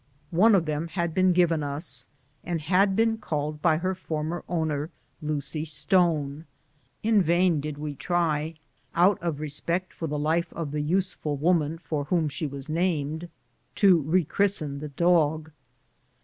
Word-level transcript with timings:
One 0.31 0.55
of 0.55 0.65
them 0.65 0.87
had 0.87 1.13
been 1.13 1.31
given 1.31 1.61
us, 1.61 2.07
and 2.43 2.59
had 2.59 2.95
been 2.95 3.19
called 3.19 3.61
by 3.61 3.77
her 3.77 3.93
former 3.93 4.43
owner 4.49 4.89
"Lucy 5.21 5.63
Stone." 5.63 6.45
In 7.03 7.21
vain 7.21 7.61
did 7.61 7.77
we 7.77 7.93
try, 7.93 8.55
out 8.95 9.21
of 9.21 9.39
respect 9.39 9.93
for 9.93 10.07
the 10.07 10.17
life 10.17 10.51
of 10.53 10.71
the 10.71 10.81
useful 10.81 11.37
woman 11.37 11.77
for 11.77 12.05
whom 12.05 12.29
she 12.29 12.47
was 12.47 12.67
named, 12.67 13.29
to 13.75 14.01
rechristen 14.01 14.79
the 14.79 14.89
dog. 14.89 15.51